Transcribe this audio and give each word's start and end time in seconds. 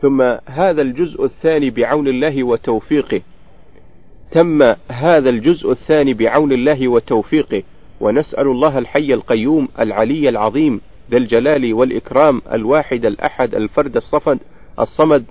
ثم 0.00 0.22
هذا 0.46 0.82
الجزء 0.82 1.24
الثاني 1.24 1.70
بعون 1.70 2.08
الله 2.08 2.44
وتوفيقه. 2.44 3.20
تم 4.30 4.62
هذا 4.90 5.30
الجزء 5.30 5.70
الثاني 5.70 6.14
بعون 6.14 6.52
الله 6.52 6.88
وتوفيقه. 6.88 7.62
ونسأل 8.00 8.46
الله 8.46 8.78
الحي 8.78 9.14
القيوم 9.14 9.68
العلي 9.80 10.28
العظيم 10.28 10.80
ذا 11.10 11.16
الجلال 11.16 11.74
والإكرام 11.74 12.42
الواحد 12.52 13.06
الأحد 13.06 13.54
الفرد 13.54 13.96
الصفد 13.96 14.38
الصمد 14.80 15.24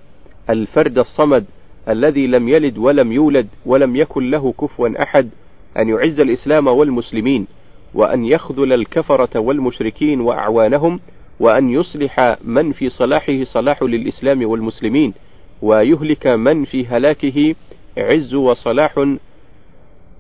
الفرد 0.50 0.98
الصمد 0.98 1.46
الذي 1.90 2.28
لم 2.28 2.50
يلد 2.50 2.78
ولم 2.78 3.12
يولد 3.12 3.48
ولم 3.66 3.96
يكن 3.96 4.32
له 4.32 4.54
كفوا 4.62 4.90
أحد 5.04 5.30
أن 5.78 5.90
يعز 5.90 6.20
الإسلام 6.20 6.68
والمسلمين 6.68 7.48
وأن 7.94 8.26
يخذل 8.26 8.74
الكفرة 8.74 9.40
والمشركين 9.40 10.22
وأعوانهم 10.22 11.00
وأن 11.40 11.70
يصلح 11.70 12.38
من 12.44 12.72
في 12.72 12.90
صلاحه 12.90 13.44
صلاح 13.44 13.84
للإسلام 13.84 14.46
والمسلمين 14.50 15.14
ويهلك 15.62 16.28
من 16.28 16.66
في 16.66 16.86
هلاكه 16.88 17.56
عز 17.98 18.34
وصلاح 18.34 18.98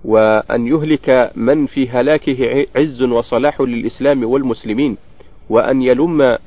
وأن 0.06 0.68
يهلك 0.68 1.32
من 1.36 1.66
في 1.66 1.90
هلاكه 1.90 2.66
عز 2.76 3.02
وصلاح 3.04 3.62
للإسلام 3.62 4.24
والمسلمين 4.24 4.98
وأن 5.50 5.82
يلم 5.82 6.38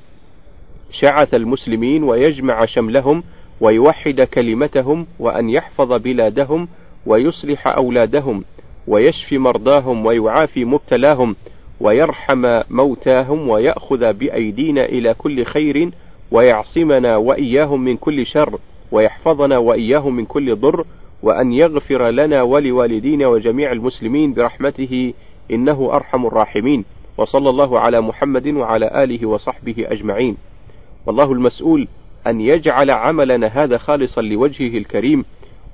شعث 0.93 1.35
المسلمين 1.35 2.05
ويجمع 2.05 2.61
شملهم 2.67 3.23
ويوحد 3.61 4.21
كلمتهم 4.21 5.07
وأن 5.19 5.51
يحفظ 5.51 5.93
بلادهم 5.93 6.69
ويصلح 7.07 7.65
أولادهم 7.77 8.45
ويشفي 8.87 9.39
مرضاهم 9.39 10.07
ويعافي 10.07 10.65
مبتلاهم 10.65 11.37
ويرحم 11.81 12.61
موتاهم 12.71 13.49
ويأخذ 13.49 14.13
بأيدينا 14.13 14.85
إلى 14.85 15.15
كل 15.15 15.45
خير 15.45 15.91
ويعصمنا 16.31 17.17
وإياهم 17.17 17.85
من 17.85 17.97
كل 17.97 18.27
شر 18.27 18.59
ويحفظنا 18.93 19.59
وإياهم 19.59 20.17
من 20.17 20.25
كل 20.25 20.57
ضر 20.57 20.85
وأن 21.23 21.53
يغفر 21.53 22.11
لنا 22.11 22.43
ولوالدينا 22.43 23.27
وجميع 23.29 23.73
المسلمين 23.73 24.35
برحمته 24.35 25.15
إنه 25.51 25.91
أرحم 25.95 26.27
الراحمين 26.27 26.85
وصلى 27.19 27.51
الله 27.51 27.79
على 27.79 28.01
محمد 28.01 28.47
وعلى 28.49 29.05
آله 29.05 29.27
وصحبه 29.27 29.87
أجمعين 29.89 30.37
والله 31.07 31.33
المسؤول 31.33 31.89
أن 32.27 32.41
يجعل 32.41 32.91
عملنا 32.91 33.47
هذا 33.47 33.79
خالصا 33.79 34.23
لوجهه 34.23 34.79
الكريم 34.79 35.25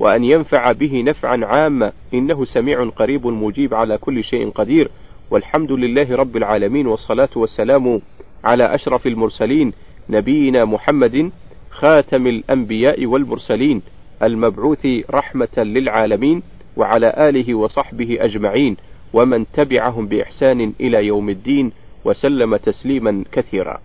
وأن 0.01 0.25
ينفع 0.25 0.65
به 0.73 1.03
نفعا 1.03 1.41
عاما 1.45 1.93
إنه 2.15 2.45
سميع 2.45 2.85
قريب 2.89 3.27
مجيب 3.27 3.75
على 3.75 3.99
كل 3.99 4.25
شيء 4.25 4.51
قدير 4.51 4.91
والحمد 5.31 5.73
لله 5.73 6.17
رب 6.17 6.37
العالمين 6.37 6.87
والصلاة 6.87 7.29
والسلام 7.37 8.01
على 8.45 8.75
أشرف 8.75 9.07
المرسلين 9.07 9.73
نبينا 10.09 10.65
محمد 10.65 11.31
خاتم 11.71 12.27
الأنبياء 12.27 13.07
والمرسلين 13.07 13.83
المبعوث 14.23 14.87
رحمة 15.11 15.59
للعالمين 15.59 16.43
وعلى 16.77 17.29
آله 17.29 17.55
وصحبه 17.55 18.17
أجمعين 18.21 18.77
ومن 19.13 19.47
تبعهم 19.53 20.07
بإحسان 20.07 20.73
إلى 20.81 21.07
يوم 21.07 21.29
الدين 21.29 21.73
وسلم 22.05 22.57
تسليما 22.57 23.25
كثيرا. 23.33 23.81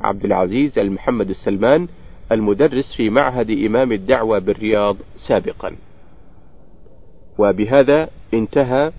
عبد 0.00 0.24
العزيز 0.24 0.78
المحمد 0.78 1.28
السلمان 1.30 1.88
المدرس 2.32 2.94
في 2.96 3.10
معهد 3.10 3.50
إمام 3.50 3.92
الدعوة 3.92 4.38
بالرياض 4.38 4.96
سابقا. 5.28 5.76
وبهذا 7.38 8.08
انتهى 8.34 8.92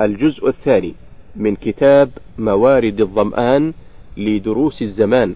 الجزء 0.00 0.48
الثاني 0.48 0.94
من 1.36 1.56
كتاب 1.56 2.10
موارد 2.38 3.00
الظمآن 3.00 3.72
لدروس 4.16 4.82
الزمان 4.82 5.34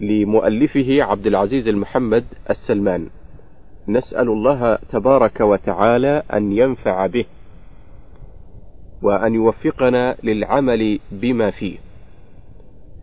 لمؤلفه 0.00 1.02
عبد 1.02 1.26
العزيز 1.26 1.68
المحمد 1.68 2.24
السلمان. 2.50 3.06
نسأل 3.88 4.28
الله 4.28 4.78
تبارك 4.90 5.40
وتعالى 5.40 6.22
أن 6.32 6.52
ينفع 6.52 7.06
به 7.06 7.24
وأن 9.02 9.34
يوفقنا 9.34 10.16
للعمل 10.22 10.98
بما 11.12 11.50
فيه. 11.50 11.78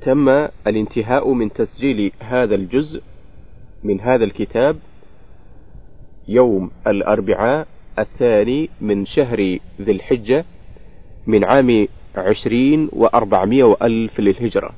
تم 0.01 0.29
الانتهاء 0.67 1.33
من 1.33 1.53
تسجيل 1.53 2.11
هذا 2.19 2.55
الجزء 2.55 3.01
من 3.83 4.01
هذا 4.01 4.23
الكتاب 4.23 4.77
يوم 6.27 6.71
الأربعاء 6.87 7.67
الثاني 7.99 8.69
من 8.81 9.05
شهر 9.05 9.57
ذي 9.81 9.91
الحجة 9.91 10.45
من 11.27 11.43
عام 11.43 11.87
عشرين 12.15 12.89
وأربعمائة 12.93 13.63
وألف 13.63 14.19
للهجرة. 14.19 14.69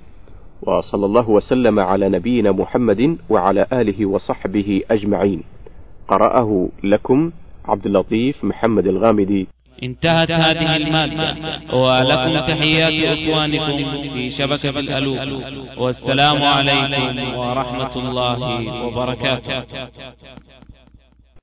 وصلى 0.61 1.05
الله 1.05 1.29
وسلم 1.29 1.79
على 1.79 2.09
نبينا 2.09 2.51
محمد 2.51 3.17
وعلى 3.29 3.65
آله 3.73 4.05
وصحبه 4.05 4.81
أجمعين. 4.91 5.43
قرأه 6.07 6.69
لكم 6.83 7.31
عبد 7.65 7.85
اللطيف 7.85 8.43
محمد 8.43 8.87
الغامدي. 8.87 9.47
انتهت 9.83 10.31
هذه 10.31 10.75
المادة 10.75 11.35
ولكم 11.73 12.39
تحيات 12.39 13.17
إخوانكم 13.17 13.77
في 14.13 14.31
شبكة 14.31 14.69
الألوف. 14.69 15.21
والسلام 15.77 16.43
عليكم 16.43 17.37
ورحمة 17.37 17.95
الله 17.95 18.39
وبركاته. 18.85 19.63